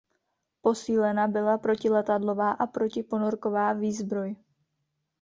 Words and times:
Posílena 0.61 1.27
byla 1.27 1.57
protiletadlová 1.57 2.51
a 2.51 2.67
protiponorková 2.67 3.73
výzbroj. 3.73 4.35